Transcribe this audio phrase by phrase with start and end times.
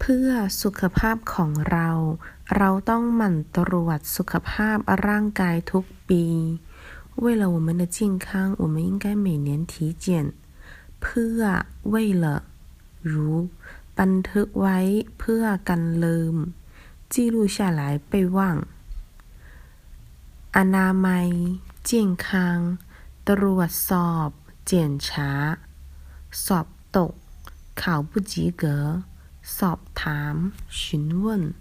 [0.00, 0.28] เพื่อ
[0.62, 1.90] สุขภาพของเรา
[2.56, 6.24] เราต้องหมั่นตรวจสุขภาพร่างกายทุกปี
[7.22, 8.28] 为了我们的健康
[8.62, 9.72] 我们应该每年体
[10.04, 10.06] 检
[11.02, 11.40] เพื่อ
[11.92, 12.24] 为了
[13.10, 13.36] รู้
[13.98, 14.78] บันทึกไว้
[15.18, 16.36] เพื่อกันลืม
[17.12, 18.38] 记录下来备忘
[20.56, 21.28] อนามัย
[21.88, 21.90] 健
[22.24, 22.26] 康
[23.28, 24.28] ตรวจสอบ
[24.70, 24.72] 检
[25.06, 25.08] 查
[26.44, 26.66] สอบ
[26.96, 27.12] ตก
[27.80, 28.64] 考不及格
[29.57, 30.35] สอบถาม
[30.69, 31.53] 询问